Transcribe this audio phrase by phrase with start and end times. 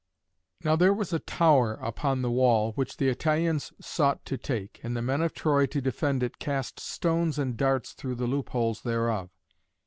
[0.63, 4.97] Now there was a tower upon the wall, which the Italians sought to take, and
[4.97, 9.29] the men of Troy to defend it cast stones and darts through the loopholes thereof.